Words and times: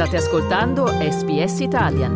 State 0.00 0.16
ascoltando 0.16 0.86
SBS 0.86 1.60
Italian. 1.60 2.12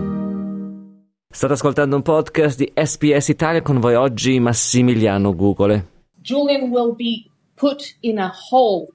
State 1.30 1.52
ascoltando 1.52 1.96
un 1.96 2.02
podcast 2.02 2.56
di 2.56 2.72
SBS 2.74 3.28
Italia 3.28 3.60
con 3.60 3.78
voi 3.78 3.94
oggi 3.94 4.40
Massimiliano 4.40 5.34
Gugole. 5.34 5.86
Julian 6.22 6.70
will 6.70 6.94
be 6.94 7.30
put 7.56 7.94
in 8.00 8.18
a 8.18 8.32
hole 8.48 8.86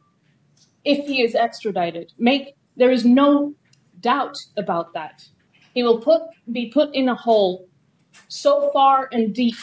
if 0.82 1.06
he 1.06 1.22
is 1.22 1.36
extradited. 1.36 2.10
Make 2.18 2.56
there 2.78 2.92
is 2.92 3.06
no 3.06 3.54
doubt 4.02 4.38
about 4.56 4.92
that. 4.94 5.22
He 5.76 5.84
will 5.84 6.00
put 6.00 6.22
be 6.52 6.72
put 6.74 6.90
in 6.92 7.10
a 7.10 7.16
hole 7.16 7.68
so 8.28 8.72
far 8.74 9.08
and 9.12 9.36
deep 9.36 9.58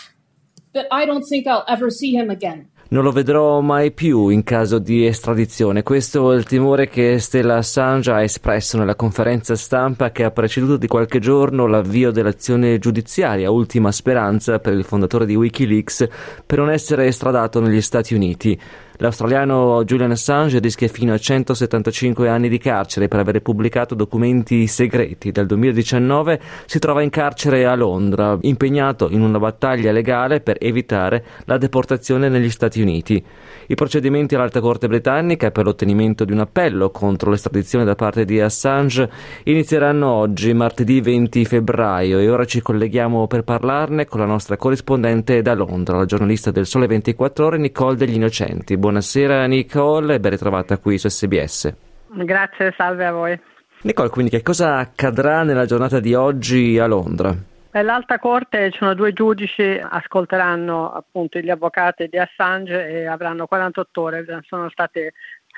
that 0.73 0.87
I 0.93 1.05
don't 1.05 1.27
think 1.27 1.49
I'll 1.49 1.67
ever 1.67 1.91
see 1.91 2.15
him 2.15 2.31
again 2.31 2.69
non 2.89 3.03
lo 3.03 3.11
vedrò 3.11 3.61
mai 3.61 3.91
più 3.91 4.29
in 4.29 4.45
caso 4.45 4.79
di 4.79 5.07
estradizione. 5.07 5.83
Questo 5.83 6.33
è 6.33 6.37
il 6.37 6.45
timore 6.45 6.89
che 6.89 7.19
Stella 7.19 7.57
Assange 7.57 8.13
ha 8.13 8.23
espresso 8.23 8.79
nella 8.79 8.95
conferenza 8.95 9.57
stampa 9.57 10.11
che 10.11 10.23
ha 10.23 10.31
preceduto 10.31 10.77
di 10.77 10.87
qualche 10.87 11.19
giorno 11.19 11.67
l'avvio 11.67 12.13
dell'azione 12.13 12.79
giudiziaria, 12.79 13.51
ultima 13.51 13.91
speranza 13.91 14.61
per 14.61 14.75
il 14.75 14.85
fondatore 14.85 15.27
di 15.27 15.35
Wikileaks 15.35 16.09
per 16.47 16.59
non 16.59 16.71
essere 16.71 17.07
estradato 17.07 17.61
negli 17.61 17.81
Stati 17.81 18.15
Uniti. 18.15 18.59
L'australiano 18.99 19.85
Julian 19.85 20.13
Assange 20.13 20.59
rischia 20.59 20.89
fino 20.89 21.13
a 21.13 21.19
175 21.19 22.29
anni 22.31 22.49
di 22.49 22.57
carcere 22.57 23.09
per 23.09 23.21
aver 23.21 23.43
pubblicato 23.43 23.95
documenti 23.95 24.67
segreti. 24.67 25.33
Dal 25.33 25.45
2019 25.45 26.41
si 26.65 26.79
trova 26.79 27.03
in 27.03 27.11
carcere 27.11 27.67
a 27.67 27.75
Londra, 27.75 28.39
impegnato 28.41 29.11
in 29.11 29.21
una 29.21 29.39
battaglia 29.39 29.93
legale 29.93 30.41
per 30.41 30.57
evitare 30.59 31.25
la 31.45 31.59
deportazione 31.59 32.31
negli 32.31 32.49
Stati 32.49 32.81
Uniti. 32.81 33.23
I 33.67 33.75
procedimenti 33.75 34.35
all'Alta 34.35 34.61
Corte 34.61 34.89
britannica 34.89 35.51
per 35.51 35.65
l'ottenimento 35.65 36.25
di 36.25 36.33
un 36.33 36.39
appello 36.39 36.91
contro 36.91 37.31
l'estradizione 37.31 37.85
da 37.85 37.97
parte 37.97 38.25
di 38.25 38.41
Assange 38.41 39.11
inizieranno 39.45 40.09
oggi, 40.09 40.55
martedì 40.55 41.03
20 41.03 41.45
febbraio, 41.45 42.19
e 42.19 42.31
ora 42.31 42.47
ci 42.47 42.63
colleghiamo 42.63 43.27
per 43.27 43.43
parlarne 43.43 44.07
con 44.07 44.21
la 44.21 44.27
nostra 44.27 44.57
corrispondente 44.57 45.43
da 45.43 45.55
Londra, 45.55 45.99
la 45.99 46.07
giornalista 46.07 46.51
del 46.51 46.65
Sole 46.65 46.87
24 46.87 47.47
Ore, 47.47 47.59
Nicole 47.59 47.97
degli 47.97 48.15
Innocenti. 48.15 48.77
Buonasera 48.87 49.47
Nicole 49.47 50.15
e 50.15 50.21
ben 50.21 50.31
ritrovata 50.31 50.79
qui 50.79 50.97
su 50.97 51.09
SBS. 51.09 51.75
Grazie, 52.07 52.73
salve 52.77 53.05
a 53.05 53.11
voi. 53.11 53.41
Nicole, 53.81 54.11
quindi 54.11 54.31
che 54.31 54.43
cosa 54.43 54.77
accadrà 54.77 55.43
nella 55.43 55.65
giornata 55.65 55.99
di 55.99 56.15
oggi 56.15 56.79
a 56.79 56.87
Londra? 56.87 57.35
Nell'alta 57.73 58.21
corte 58.21 58.71
ci 58.71 58.79
sono 58.79 58.95
due 58.95 59.13
giudici, 59.13 59.77
ascolteranno 59.83 60.93
appunto 60.93 61.41
gli 61.41 61.51
avvocati 61.51 62.07
di 62.07 62.17
Assange 62.17 62.89
e 62.89 63.07
avranno 63.07 63.49
48 63.49 64.01
ore, 64.01 64.25
sono 64.47 64.71
state 64.71 65.15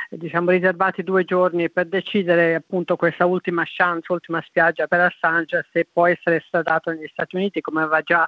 diciamo, 0.08 0.50
riservati 0.50 1.02
due 1.02 1.26
giorni 1.26 1.68
per 1.68 1.84
decidere 1.84 2.54
appunto 2.54 2.96
questa 2.96 3.26
ultima 3.26 3.64
chance, 3.66 4.10
ultima 4.10 4.40
spiaggia 4.40 4.86
per 4.86 5.00
Assange 5.00 5.66
se 5.70 5.86
può 5.92 6.06
essere 6.06 6.36
estradato 6.36 6.90
negli 6.90 7.08
Stati 7.12 7.36
Uniti 7.36 7.60
come 7.60 7.82
aveva 7.82 8.00
già 8.00 8.26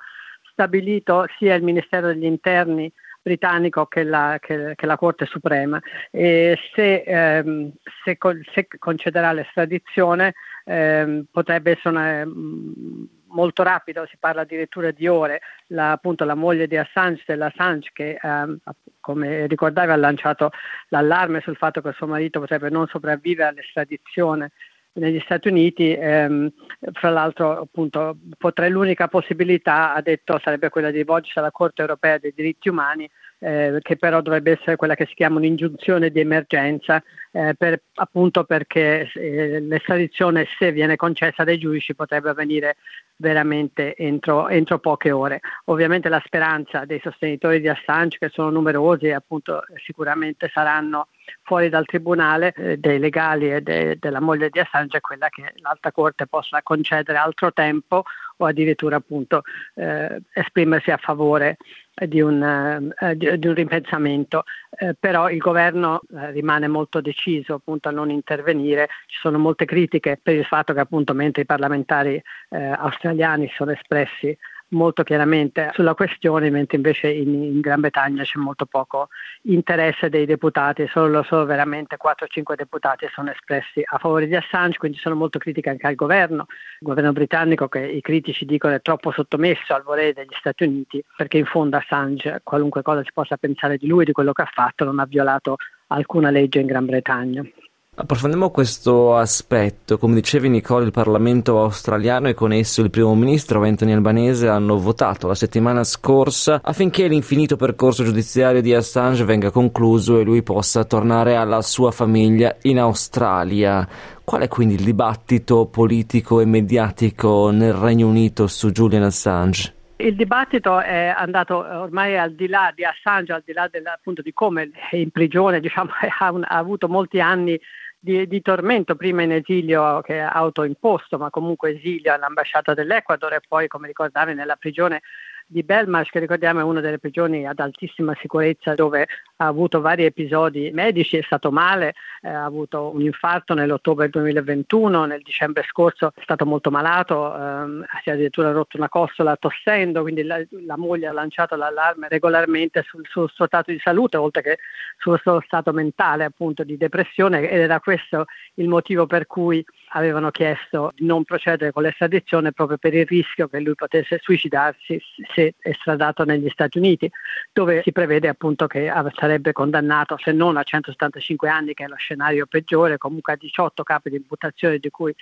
stabilito 0.53 1.25
sia 1.39 1.55
il 1.55 1.63
Ministero 1.63 2.09
degli 2.09 2.27
Interni 2.27 2.93
britannico 3.23 3.87
che 3.87 4.03
la, 4.03 4.39
che, 4.41 4.75
che 4.75 4.87
la 4.87 4.97
Corte 4.97 5.27
Suprema. 5.27 5.81
E 6.11 6.59
se, 6.75 7.03
ehm, 7.07 7.73
se, 8.05 8.19
se 8.55 8.69
concederà 8.79 9.33
l'estradizione 9.33 10.35
ehm, 10.65 11.27
potrebbe 11.31 11.73
essere 11.73 12.23
um, 12.23 13.07
molto 13.27 13.63
rapido, 13.63 14.07
si 14.07 14.17
parla 14.19 14.43
addirittura 14.43 14.91
di 14.91 15.07
ore, 15.07 15.41
la, 15.69 15.93
appunto 15.93 16.25
la 16.25 16.35
moglie 16.35 16.67
di 16.67 16.77
Assange, 16.77 17.23
dell'Assange 17.27 17.91
che 17.93 18.19
ehm, 18.21 18.59
come 19.01 19.47
ricordavi 19.47 19.91
ha 19.93 19.97
lanciato 19.97 20.51
l'allarme 20.89 21.41
sul 21.41 21.57
fatto 21.57 21.81
che 21.81 21.93
suo 21.93 22.07
marito 22.07 22.41
potrebbe 22.41 22.71
non 22.71 22.87
sopravvivere 22.87 23.49
all'estradizione 23.51 24.51
negli 24.95 25.21
Stati 25.21 25.49
Uniti, 25.49 25.93
ehm, 25.93 26.51
fra 26.93 27.11
l'altro 27.11 27.61
appunto 27.61 28.17
potrei, 28.37 28.71
l'unica 28.71 29.09
possibilità, 29.09 29.95
ha 29.95 30.01
detto, 30.01 30.39
sarebbe 30.43 30.69
quella 30.69 30.91
di 30.91 30.99
rivolgersi 30.99 31.39
alla 31.39 31.51
Corte 31.51 31.83
europea 31.83 32.19
dei 32.19 32.33
diritti 32.35 32.69
umani, 32.69 33.09
eh, 33.43 33.79
che 33.81 33.97
però 33.97 34.21
dovrebbe 34.21 34.53
essere 34.53 34.77
quella 34.77 34.95
che 34.95 35.07
si 35.07 35.15
chiama 35.15 35.39
un'ingiunzione 35.39 36.11
di 36.11 36.21
emergenza, 36.21 37.03
eh, 37.33 37.55
per, 37.57 37.83
appunto 37.95 38.45
perché 38.45 39.11
eh, 39.15 39.61
l'estradizione, 39.61 40.47
se 40.59 40.73
viene 40.73 40.97
concessa 40.97 41.45
dai 41.45 41.59
giudici, 41.59 41.95
potrebbe 41.95 42.31
avvenire 42.31 42.77
veramente 43.17 43.95
entro, 43.97 44.49
entro, 44.49 44.79
poche 44.79 45.11
ore. 45.11 45.41
Ovviamente 45.67 46.09
la 46.09 46.23
speranza 46.25 46.85
dei 46.85 47.01
sostenitori 47.03 47.61
di 47.61 47.69
Assange, 47.69 48.19
che 48.19 48.29
sono 48.31 48.51
numerosi 48.51 49.07
e 49.07 49.13
appunto 49.13 49.63
sicuramente 49.85 50.51
saranno 50.53 51.09
fuori 51.43 51.69
dal 51.69 51.87
tribunale, 51.87 52.53
eh, 52.57 52.77
dei 52.79 52.99
legali 52.99 53.53
e 53.53 53.61
de, 53.61 53.97
della 53.99 54.21
moglie 54.21 54.51
di 54.51 54.59
Assange, 54.59 54.99
è 54.99 55.01
quella 55.01 55.29
che 55.29 55.53
l'alta 55.57 55.93
corte 55.93 56.27
possa 56.27 56.63
concedere 56.63 57.19
altro 57.19 57.53
tempo 57.53 58.05
o 58.37 58.47
addirittura 58.47 58.97
appunto 58.97 59.43
eh, 59.75 60.23
esprimersi 60.33 60.91
a 60.91 60.97
favore 60.97 61.59
di 62.07 62.21
un, 62.21 62.93
eh, 62.99 63.17
di, 63.17 63.39
di 63.39 63.47
un 63.47 63.55
ripensamento. 63.55 64.45
Eh, 64.71 64.95
però 64.99 65.29
il 65.29 65.39
governo 65.39 66.01
eh, 66.15 66.31
rimane 66.31 66.69
molto 66.69 67.01
deciso 67.01 67.55
appunto 67.55 67.89
a 67.89 67.93
non 67.93 68.11
intervenire. 68.11 68.89
Ci 69.07 69.19
sono 69.21 69.39
molte 69.39 69.65
critiche 69.65 70.19
per 70.23 70.35
il 70.35 70.45
fatto 70.45 70.73
che 70.73 70.81
appunto 70.81 71.13
mentre 71.13 71.43
i 71.43 71.47
parlamentari 71.47 72.23
eh, 72.51 72.65
australiani 72.65 73.51
sono 73.55 73.73
espressi 73.73 74.37
molto 74.71 75.03
chiaramente 75.03 75.71
sulla 75.73 75.95
questione, 75.95 76.51
mentre 76.51 76.77
invece 76.77 77.09
in, 77.09 77.43
in, 77.43 77.61
Gran 77.61 77.81
Bretagna 77.81 78.23
c'è 78.23 78.39
molto 78.39 78.67
poco 78.67 79.09
interesse 79.43 80.09
dei 80.09 80.27
deputati, 80.27 80.87
solo, 80.89 81.23
solo 81.23 81.45
veramente 81.45 81.97
4 81.97 82.27
5 82.27 82.57
deputati 82.57 83.09
sono 83.13 83.31
espressi 83.31 83.83
a 83.85 83.99
favore 83.99 84.27
di 84.27 84.37
Assange, 84.37 84.79
quindi 84.79 84.99
sono 84.99 85.15
molto 85.15 85.39
critiche 85.39 85.71
anche 85.71 85.87
al 85.87 85.95
governo, 85.95 86.47
il 86.49 86.87
governo 86.87 87.13
britannico 87.13 87.69
che 87.69 87.81
i 87.81 88.01
critici 88.01 88.45
dicono 88.45 88.75
è 88.75 88.83
troppo 88.83 89.11
sottomesso 89.11 89.75
al 89.75 89.83
volere 89.83 90.13
degli 90.13 90.35
Stati 90.39 90.65
Uniti, 90.65 91.03
perché 91.17 91.39
in 91.39 91.47
fondo 91.47 91.77
Assange, 91.77 92.41
qualunque 92.43 92.83
cosa 92.83 93.03
si 93.03 93.11
possa 93.13 93.37
pensare 93.37 93.77
di 93.77 93.87
lui, 93.87 94.05
di 94.05 94.13
quello 94.13 94.33
che 94.33 94.43
ha 94.43 94.51
fatto, 94.53 94.85
non 94.85 94.99
ha 94.99 95.07
violato 95.07 95.57
alcuna 95.89 96.31
legge 96.31 96.61
in 96.61 96.67
Gran 96.67 96.87
Bretagna. 96.87 97.45
Approfondiamo 97.93 98.51
questo 98.51 99.17
aspetto. 99.17 99.99
Come 99.99 100.15
dicevi 100.15 100.49
Nicole, 100.49 100.87
il 100.87 100.91
Parlamento 100.91 101.61
australiano 101.61 102.29
e 102.29 102.35
con 102.35 102.53
esso 102.53 102.83
il 102.83 102.89
primo 102.89 103.15
ministro 103.15 103.63
Anthony 103.63 103.93
Albanese 103.93 104.49
hanno 104.49 104.79
votato 104.79 105.27
la 105.27 105.35
settimana 105.35 105.85
scorsa 105.85 106.61
affinché 106.63 107.09
l'infinito 107.09 107.57
percorso 107.57 108.03
giudiziario 108.03 108.63
di 108.63 108.73
Assange 108.73 109.25
venga 109.25 109.51
concluso 109.51 110.19
e 110.19 110.25
lui 110.25 110.43
possa 110.43 110.85
tornare 110.85 111.35
alla 111.35 111.61
sua 111.63 111.91
famiglia 111.91 112.57
in 112.63 112.79
Australia. 112.79 113.87
Qual 114.25 114.41
è 114.41 114.49
quindi 114.49 114.75
il 114.75 114.85
dibattito 114.85 115.67
politico 115.67 116.41
e 116.41 116.47
mediatico 116.47 117.51
nel 117.51 117.75
Regno 117.75 118.07
Unito 118.07 118.47
su 118.47 118.71
Julian 118.71 119.03
Assange? 119.03 119.75
Il 119.97 120.15
dibattito 120.15 120.81
è 120.81 121.13
andato 121.15 121.59
ormai 121.59 122.17
al 122.17 122.33
di 122.33 122.49
là 122.49 122.73
di 122.75 122.85
Assange, 122.85 123.35
al 123.35 123.43
di 123.45 123.53
là 123.53 123.69
del, 123.71 123.87
appunto 123.87 124.23
di 124.23 124.33
come 124.33 124.71
è 124.91 124.97
in 124.97 125.11
prigione, 125.11 125.61
diciamo, 125.61 125.91
ha, 126.21 126.33
un, 126.33 126.43
ha 126.43 126.57
avuto 126.57 126.89
molti 126.89 127.21
anni 127.21 127.61
di, 128.01 128.27
di, 128.27 128.41
tormento, 128.41 128.97
prima 128.97 129.23
in 129.23 129.33
esilio 129.33 130.01
che 130.01 130.17
è 130.17 130.29
autoimposto, 130.29 131.19
ma 131.19 131.29
comunque 131.29 131.77
esilio 131.77 132.15
all'ambasciata 132.15 132.73
dell'Ecuador 132.73 133.35
e 133.35 133.41
poi, 133.47 133.69
come 133.69 133.89
ricordavi, 133.89 134.33
nella 134.33 134.57
prigione 134.57 135.03
di 135.47 135.63
Belmarsh, 135.63 136.11
che 136.11 136.19
ricordiamo 136.19 136.61
è 136.61 136.63
una 136.63 136.81
delle 136.81 136.99
prigioni 136.99 137.47
ad 137.47 137.59
altissima 137.59 138.17
sicurezza 138.21 138.75
dove 138.75 139.07
ha 139.41 139.47
avuto 139.47 139.81
vari 139.81 140.05
episodi 140.05 140.71
medici, 140.73 141.17
è 141.17 141.23
stato 141.23 141.51
male, 141.51 141.95
eh, 142.21 142.29
ha 142.29 142.45
avuto 142.45 142.91
un 142.95 143.01
infarto 143.01 143.55
nell'ottobre 143.55 144.11
2021, 144.11 145.07
nel 145.07 145.23
dicembre 145.23 145.65
scorso 145.67 146.13
è 146.15 146.21
stato 146.23 146.45
molto 146.45 146.71
malato, 146.71 147.35
ehm, 147.35 147.87
si 148.03 148.11
è 148.11 148.13
addirittura 148.13 148.53
rotto 148.53 148.77
una 148.77 148.91
costola 148.91 149.37
tossendo, 149.37 150.03
quindi 150.03 150.25
la, 150.25 150.39
la 150.67 150.77
moglie 150.77 151.07
ha 151.07 151.13
lanciato 151.13 151.57
l'allarme 151.57 152.09
regolarmente 152.09 152.85
sul, 152.87 153.07
suo 153.09 153.29
stato 153.29 153.71
di 153.71 153.79
salute, 153.83 154.19
oltre 154.19 154.43
che 154.43 154.59
sul 154.99 155.19
suo 155.21 155.41
stato 155.47 155.73
mentale 155.73 156.25
appunto 156.25 156.63
di 156.63 156.77
depressione 156.77 157.49
ed 157.49 157.61
era 157.61 157.81
questo 157.81 158.27
il 158.57 158.69
motivo 158.69 159.07
per 159.07 159.27
cui 159.27 159.65
avevano 159.93 160.31
chiesto 160.31 160.93
di 160.95 161.07
non 161.07 161.25
procedere 161.25 161.73
con 161.73 161.83
l'estradizione 161.83 162.53
proprio 162.53 162.77
per 162.77 162.93
il 162.93 163.07
rischio 163.07 163.49
che 163.49 163.59
lui 163.61 163.75
potesse 163.75 164.19
suicidarsi 164.21 165.01
se 165.35 165.55
estradato 165.61 166.25
negli 166.25 166.51
Stati 166.51 166.77
Uniti, 166.77 167.11
dove 167.53 167.81
si 167.83 167.91
prevede 167.91 168.29
appunto 168.29 168.67
che 168.67 168.93
sarebbe 169.15 169.30
condannato 169.53 170.19
se 170.19 170.33
non 170.33 170.57
a 170.57 170.63
175 170.63 171.49
anni, 171.49 171.75
che 171.75 171.85
è 171.85 171.89
lo 171.89 171.97
scenario 171.97 172.47
peggiore, 172.47 172.99
comunque 172.99 173.35
a 173.35 173.37
18 173.37 173.83
capi 173.83 174.11
di 174.11 174.17
imputazione 174.17 174.79
di 174.79 174.91
cui 174.91 175.15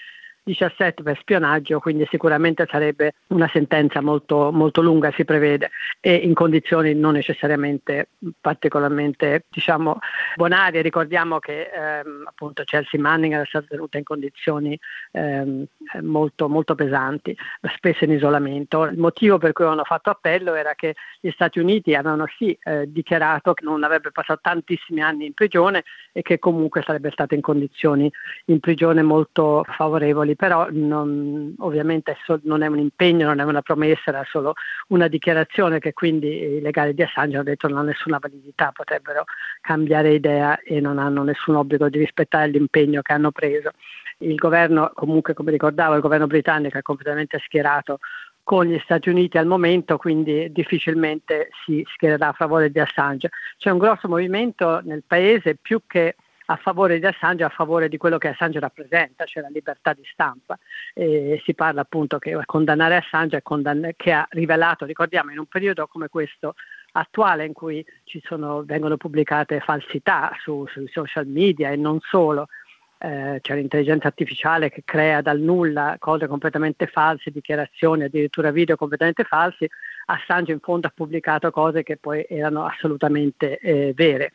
17 0.44 1.02
per 1.02 1.18
spionaggio, 1.18 1.78
quindi 1.78 2.06
sicuramente 2.10 2.66
sarebbe 2.70 3.14
una 3.28 3.48
sentenza 3.52 4.00
molto, 4.00 4.50
molto 4.52 4.80
lunga, 4.80 5.12
si 5.12 5.24
prevede, 5.24 5.70
e 6.00 6.14
in 6.14 6.34
condizioni 6.34 6.94
non 6.94 7.14
necessariamente 7.14 8.08
particolarmente 8.40 9.44
diciamo, 9.50 9.98
bonarie. 10.36 10.82
Ricordiamo 10.82 11.38
che 11.38 11.70
ehm, 11.72 12.24
appunto 12.26 12.62
Chelsea 12.64 13.00
Manning 13.00 13.34
era 13.34 13.44
stata 13.44 13.66
tenuta 13.68 13.98
in 13.98 14.04
condizioni 14.04 14.78
ehm, 15.12 15.66
molto, 16.02 16.48
molto 16.48 16.74
pesanti, 16.74 17.36
spesso 17.76 18.04
in 18.04 18.12
isolamento. 18.12 18.84
Il 18.84 18.98
motivo 18.98 19.38
per 19.38 19.52
cui 19.52 19.64
hanno 19.66 19.84
fatto 19.84 20.10
appello 20.10 20.54
era 20.54 20.74
che 20.74 20.94
gli 21.20 21.30
Stati 21.30 21.58
Uniti 21.58 21.94
avevano 21.94 22.26
sì 22.36 22.56
eh, 22.62 22.90
dichiarato 22.90 23.54
che 23.54 23.64
non 23.64 23.82
avrebbe 23.84 24.10
passato 24.10 24.40
tantissimi 24.42 25.00
anni 25.02 25.26
in 25.26 25.34
prigione 25.34 25.84
e 26.12 26.22
che 26.22 26.38
comunque 26.38 26.82
sarebbe 26.82 27.10
stato 27.10 27.34
in 27.34 27.40
condizioni 27.40 28.10
in 28.46 28.60
prigione 28.60 29.02
molto 29.02 29.64
favorevoli 29.68 30.27
però 30.36 30.68
non, 30.70 31.54
ovviamente 31.58 32.16
non 32.42 32.62
è 32.62 32.66
un 32.66 32.78
impegno, 32.78 33.26
non 33.26 33.40
è 33.40 33.44
una 33.44 33.62
promessa, 33.62 34.10
era 34.10 34.24
solo 34.28 34.54
una 34.88 35.08
dichiarazione 35.08 35.78
che 35.78 35.92
quindi 35.92 36.28
i 36.28 36.60
legali 36.60 36.94
di 36.94 37.02
Assange 37.02 37.36
hanno 37.36 37.44
detto 37.44 37.68
non 37.68 37.78
ha 37.78 37.82
nessuna 37.82 38.18
validità, 38.18 38.70
potrebbero 38.72 39.24
cambiare 39.60 40.12
idea 40.12 40.58
e 40.60 40.80
non 40.80 40.98
hanno 40.98 41.22
nessun 41.22 41.56
obbligo 41.56 41.88
di 41.88 41.98
rispettare 41.98 42.48
l'impegno 42.48 43.02
che 43.02 43.12
hanno 43.12 43.30
preso. 43.30 43.70
Il 44.18 44.34
governo, 44.34 44.90
comunque 44.94 45.34
come 45.34 45.52
ricordavo, 45.52 45.94
il 45.94 46.00
governo 46.00 46.26
britannico 46.26 46.78
è 46.78 46.82
completamente 46.82 47.40
schierato 47.44 47.98
con 48.42 48.64
gli 48.64 48.80
Stati 48.82 49.10
Uniti 49.10 49.36
al 49.36 49.46
momento, 49.46 49.98
quindi 49.98 50.50
difficilmente 50.50 51.50
si 51.64 51.84
schiererà 51.92 52.28
a 52.28 52.32
favore 52.32 52.70
di 52.70 52.80
Assange. 52.80 53.28
C'è 53.58 53.68
un 53.68 53.76
grosso 53.76 54.08
movimento 54.08 54.80
nel 54.84 55.02
paese 55.06 55.56
più 55.60 55.82
che 55.86 56.16
a 56.50 56.56
favore 56.56 56.98
di 56.98 57.04
Assange, 57.04 57.44
a 57.44 57.50
favore 57.50 57.88
di 57.88 57.98
quello 57.98 58.16
che 58.16 58.28
Assange 58.28 58.58
rappresenta, 58.58 59.26
cioè 59.26 59.42
la 59.42 59.50
libertà 59.50 59.92
di 59.92 60.02
stampa. 60.10 60.58
E 60.94 61.40
si 61.44 61.54
parla 61.54 61.82
appunto 61.82 62.18
che 62.18 62.38
condannare 62.46 62.96
Assange 62.96 63.42
condann- 63.42 63.90
che 63.96 64.12
ha 64.12 64.26
rivelato, 64.30 64.86
ricordiamo, 64.86 65.30
in 65.30 65.38
un 65.38 65.46
periodo 65.46 65.86
come 65.86 66.08
questo 66.08 66.54
attuale 66.92 67.44
in 67.44 67.52
cui 67.52 67.84
sono, 68.22 68.62
vengono 68.64 68.96
pubblicate 68.96 69.60
falsità 69.60 70.34
su, 70.40 70.64
sui 70.68 70.88
social 70.88 71.26
media 71.26 71.68
e 71.68 71.76
non 71.76 71.98
solo, 72.00 72.48
eh, 72.96 73.38
c'è 73.42 73.54
l'intelligenza 73.54 74.06
artificiale 74.06 74.70
che 74.70 74.82
crea 74.86 75.20
dal 75.20 75.40
nulla 75.40 75.96
cose 75.98 76.26
completamente 76.26 76.86
false, 76.86 77.30
dichiarazioni, 77.30 78.04
addirittura 78.04 78.50
video 78.50 78.76
completamente 78.76 79.24
falsi, 79.24 79.68
Assange 80.06 80.52
in 80.52 80.60
fondo 80.60 80.86
ha 80.86 80.92
pubblicato 80.94 81.50
cose 81.50 81.82
che 81.82 81.98
poi 81.98 82.24
erano 82.26 82.64
assolutamente 82.64 83.58
eh, 83.58 83.92
vere 83.94 84.32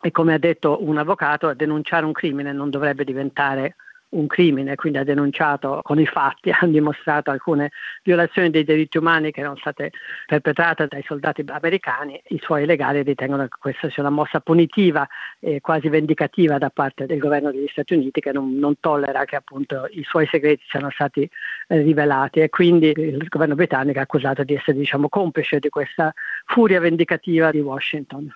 e 0.00 0.10
come 0.10 0.34
ha 0.34 0.38
detto 0.38 0.84
un 0.84 0.98
avvocato, 0.98 1.52
denunciare 1.54 2.04
un 2.04 2.12
crimine 2.12 2.52
non 2.52 2.70
dovrebbe 2.70 3.04
diventare 3.04 3.76
un 4.08 4.26
crimine, 4.26 4.76
quindi 4.76 4.98
ha 4.98 5.04
denunciato 5.04 5.80
con 5.82 5.98
i 5.98 6.06
fatti, 6.06 6.50
ha 6.54 6.66
dimostrato 6.66 7.30
alcune 7.30 7.70
violazioni 8.02 8.50
dei 8.50 8.64
diritti 8.64 8.98
umani 8.98 9.32
che 9.32 9.40
erano 9.40 9.56
state 9.56 9.92
perpetrate 10.26 10.86
dai 10.86 11.02
soldati 11.02 11.44
americani, 11.46 12.20
i 12.28 12.38
suoi 12.40 12.66
legali 12.66 13.02
ritengono 13.02 13.42
che 13.44 13.56
questa 13.58 13.90
sia 13.90 14.02
una 14.02 14.10
mossa 14.12 14.40
punitiva 14.40 15.06
e 15.40 15.60
quasi 15.60 15.88
vendicativa 15.88 16.58
da 16.58 16.70
parte 16.70 17.06
del 17.06 17.18
governo 17.18 17.50
degli 17.50 17.68
Stati 17.68 17.94
Uniti 17.94 18.20
che 18.20 18.32
non, 18.32 18.54
non 18.56 18.78
tollera 18.80 19.24
che 19.24 19.36
appunto 19.36 19.86
i 19.90 20.04
suoi 20.04 20.26
segreti 20.26 20.64
siano 20.68 20.90
stati 20.90 21.28
eh, 21.68 21.82
rivelati 21.82 22.40
e 22.40 22.48
quindi 22.48 22.92
il 22.96 23.26
governo 23.28 23.54
britannico 23.54 23.98
è 23.98 24.02
accusato 24.02 24.44
di 24.44 24.54
essere 24.54 24.76
diciamo, 24.76 25.08
complice 25.08 25.58
di 25.58 25.68
questa 25.68 26.12
furia 26.46 26.80
vendicativa 26.80 27.50
di 27.50 27.60
Washington. 27.60 28.32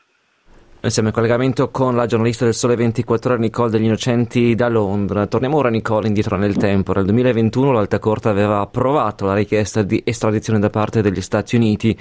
Noi 0.82 0.90
siamo 0.90 1.08
in 1.08 1.14
collegamento 1.14 1.68
con 1.68 1.94
la 1.94 2.06
giornalista 2.06 2.46
del 2.46 2.54
Sole 2.54 2.74
24 2.74 3.32
Ore 3.32 3.40
Nicole 3.40 3.68
degli 3.68 3.84
Innocenti 3.84 4.54
da 4.54 4.68
Londra. 4.68 5.26
Torniamo 5.26 5.58
ora 5.58 5.68
Nicole 5.68 6.06
indietro 6.06 6.38
nel 6.38 6.56
tempo. 6.56 6.94
Nel 6.94 7.04
2021 7.04 7.70
l'Alta 7.70 7.98
Corte 7.98 8.30
aveva 8.30 8.60
approvato 8.60 9.26
la 9.26 9.34
richiesta 9.34 9.82
di 9.82 10.02
estradizione 10.02 10.58
da 10.58 10.70
parte 10.70 11.02
degli 11.02 11.20
Stati 11.20 11.56
Uniti. 11.56 11.94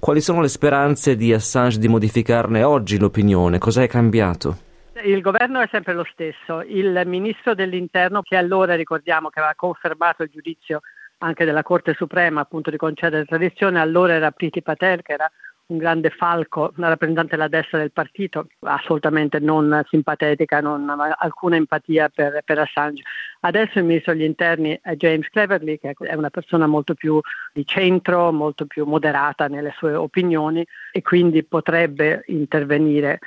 Quali 0.00 0.20
sono 0.20 0.40
le 0.40 0.48
speranze 0.48 1.14
di 1.14 1.32
Assange 1.32 1.78
di 1.78 1.86
modificarne 1.86 2.64
oggi 2.64 2.98
l'opinione? 2.98 3.58
Cosa 3.58 3.84
è 3.84 3.86
cambiato? 3.86 4.56
Il 5.04 5.20
governo 5.20 5.60
è 5.60 5.68
sempre 5.70 5.94
lo 5.94 6.04
stesso. 6.10 6.60
Il 6.62 7.02
ministro 7.06 7.54
dell'interno, 7.54 8.20
che 8.20 8.34
allora 8.34 8.74
ricordiamo 8.74 9.28
che 9.28 9.38
aveva 9.38 9.54
confermato 9.54 10.24
il 10.24 10.30
giudizio 10.32 10.80
anche 11.18 11.44
della 11.44 11.62
Corte 11.62 11.94
Suprema 11.94 12.40
appunto 12.40 12.70
di 12.70 12.78
concedere 12.78 13.22
estradizione, 13.22 13.78
allora 13.78 14.14
era 14.14 14.32
Priti 14.32 14.60
Patel, 14.60 15.02
che 15.02 15.12
era 15.12 15.30
un 15.66 15.78
grande 15.78 16.10
falco, 16.10 16.72
una 16.76 16.88
rappresentante 16.88 17.36
della 17.36 17.48
destra 17.48 17.78
del 17.78 17.92
partito, 17.92 18.48
assolutamente 18.60 19.38
non 19.38 19.82
simpatetica, 19.88 20.60
non 20.60 20.88
ha 20.88 21.16
alcuna 21.18 21.56
empatia 21.56 22.10
per, 22.10 22.42
per, 22.44 22.58
Assange. 22.58 23.02
Adesso 23.40 23.78
il 23.78 23.84
ministro 23.84 24.12
degli 24.12 24.24
interni 24.24 24.78
è 24.82 24.94
James 24.96 25.28
Cleverly, 25.28 25.78
che 25.78 25.94
è 25.98 26.14
una 26.14 26.30
persona 26.30 26.66
molto 26.66 26.94
più 26.94 27.18
di 27.52 27.64
centro, 27.64 28.30
molto 28.32 28.66
più 28.66 28.84
moderata 28.84 29.46
nelle 29.48 29.72
sue 29.76 29.94
opinioni 29.94 30.64
e 30.92 31.02
quindi 31.02 31.44
potrebbe 31.44 32.24
intervenire 32.26 33.20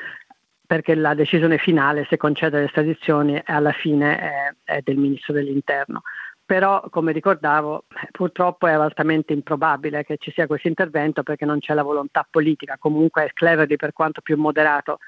perché 0.67 0.95
la 0.95 1.13
decisione 1.13 1.57
finale 1.57 2.05
se 2.09 2.17
concedere 2.17 2.63
le 2.63 2.67
estradizioni 2.67 3.41
alla 3.45 3.71
fine 3.71 4.19
è, 4.19 4.53
è 4.65 4.81
del 4.83 4.97
ministro 4.97 5.33
dell'interno 5.33 6.01
però 6.47 6.81
come 6.89 7.11
ricordavo 7.11 7.83
purtroppo 8.09 8.67
è 8.67 8.71
altamente 8.71 9.33
improbabile 9.33 10.05
che 10.05 10.15
ci 10.17 10.31
sia 10.31 10.47
questo 10.47 10.69
intervento 10.69 11.21
perché 11.21 11.43
non 11.43 11.59
c'è 11.59 11.73
la 11.73 11.83
volontà 11.83 12.25
politica, 12.27 12.77
comunque 12.79 13.31
Cleverly 13.33 13.75
per 13.75 13.91
quanto 13.91 14.21
più 14.21 14.37
moderato 14.37 14.99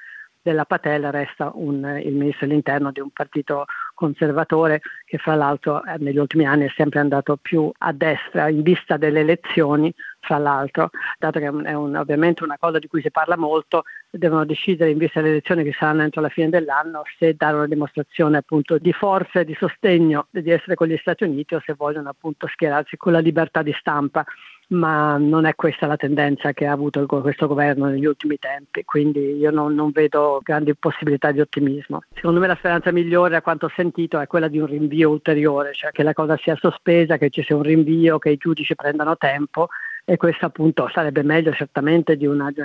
della 0.42 0.66
Patel 0.66 1.10
resta 1.12 1.52
un, 1.54 1.98
il 2.04 2.14
ministro 2.14 2.46
dell'interno 2.46 2.92
di 2.92 3.00
un 3.00 3.12
partito 3.12 3.66
conservatore 3.94 4.82
che 5.06 5.18
fra 5.18 5.36
l'altro 5.36 5.82
eh, 5.86 5.96
negli 6.00 6.18
ultimi 6.18 6.46
anni 6.46 6.66
è 6.66 6.74
sempre 6.76 7.00
andato 7.00 7.38
più 7.38 7.72
a 7.78 7.94
destra 7.94 8.50
in 8.50 8.62
vista 8.62 8.98
delle 8.98 9.22
elezioni, 9.22 9.94
fra 10.20 10.38
l'altro, 10.38 10.90
dato 11.18 11.40
che 11.40 11.46
è 11.46 11.74
un, 11.74 11.96
ovviamente 11.96 12.44
una 12.44 12.58
cosa 12.58 12.80
di 12.80 12.88
cui 12.88 13.02
si 13.02 13.12
parla 13.12 13.38
molto, 13.38 13.84
devono 14.10 14.46
decidere 14.46 14.92
in 14.92 14.98
vista 14.98 15.20
delle 15.20 15.34
elezioni 15.34 15.64
che 15.64 15.76
saranno 15.78 16.04
entro 16.04 16.22
la 16.22 16.30
fine 16.30 16.50
dell'anno 16.50 17.04
se 17.18 17.36
dare 17.36 17.56
una 17.56 17.68
dimostrazione 17.68 18.38
appunto 18.38 18.78
di 18.78 18.92
forza 18.92 19.40
e 19.40 19.46
di 19.46 19.56
sostegno 19.58 20.28
di 20.30 20.50
essere 20.50 20.76
con 20.76 20.88
gli 20.88 20.98
Stati 20.98 21.24
Uniti 21.24 21.56
o 21.56 21.62
se 21.64 21.74
vogliono 21.74 22.10
appunto 22.10 22.48
schierarsi 22.48 22.98
con 22.98 23.12
la 23.12 23.20
libertà 23.20 23.62
di 23.62 23.76
stampa 23.80 24.26
ma 24.70 25.18
non 25.18 25.46
è 25.46 25.56
questa 25.56 25.88
la 25.88 25.96
tendenza 25.96 26.52
che 26.54 26.66
ha 26.66 26.72
avuto 26.72 27.06
questo 27.06 27.48
governo 27.48 27.88
negli 27.88 28.06
ultimi 28.06 28.38
tempi, 28.38 28.84
quindi 28.86 29.38
io 29.38 29.52
non, 29.52 29.74
non, 29.74 29.92
vedo 29.92 30.40
grandi 30.44 30.76
possibilità 30.76 31.32
di 31.32 31.40
ottimismo. 31.40 32.04
Secondo 32.14 32.40
me 32.40 32.48
la 32.48 32.56
speranza 32.56 32.92
migliore, 32.92 33.36
a 33.36 33.42
quanto 33.42 33.66
ho 33.66 33.72
sentito, 33.76 34.20
è 34.20 34.28
quella 34.28 34.48
di 34.48 34.60
un 34.60 34.68
rinvio 34.68 35.10
ulteriore, 35.10 35.74
cioè 35.74 35.92
che 35.92 36.04
la 36.04 36.14
cosa 36.14 36.38
sia 36.38 36.56
sospesa, 36.56 37.18
che 37.18 37.30
ci 37.30 37.42
sia 37.44 37.56
un 37.56 37.64
rinvio, 37.64 38.20
che 38.20 38.30
i 38.30 38.38
giudici 38.38 38.76
prendano 38.76 39.18
tempo 39.18 39.70
e 40.10 40.18
questo 40.18 40.48
appunto 40.48 40.90
sarebbe 40.92 41.22
meglio 41.22 41.52
certamente 41.54 42.18
di 42.18 42.26
una, 42.26 42.50
di 42.50 42.62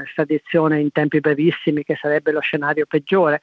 una 0.54 0.78
in 0.78 0.90
tempi 0.92 1.20
brevissimi, 1.20 1.84
che 1.84 1.94
sarebbe 1.94 2.32
lo 2.32 2.40
scenario 2.40 2.86
peggiore, 2.86 3.42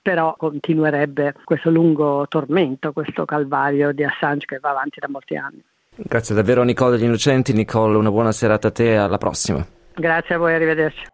però 0.00 0.34
continuerebbe 0.38 1.34
questo 1.44 1.68
lungo 1.68 2.24
tormento, 2.30 2.92
questo 2.92 3.26
calvario 3.26 3.92
di 3.92 4.04
Assange 4.04 4.46
che 4.46 4.58
va 4.58 4.70
avanti 4.70 5.00
da 5.00 5.08
molti 5.10 5.36
anni. 5.36 5.62
Grazie 5.94 6.34
davvero 6.34 6.62
Nicole 6.62 6.96
degli 6.96 7.04
Innocenti. 7.04 7.52
Nicole, 7.52 7.98
una 7.98 8.10
buona 8.10 8.32
serata 8.32 8.68
a 8.68 8.70
te 8.70 8.92
e 8.92 8.96
alla 8.96 9.18
prossima. 9.18 9.62
Grazie 9.94 10.36
a 10.36 10.38
voi, 10.38 10.54
arrivederci. 10.54 11.04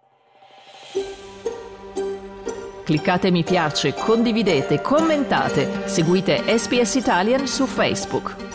Cliccate 2.84 3.32
mi 3.32 3.42
piace, 3.42 3.94
condividete, 3.94 4.80
commentate, 4.80 5.88
seguite 5.88 6.56
SPS 6.56 6.94
Italian 6.94 7.48
su 7.48 7.66
Facebook. 7.66 8.47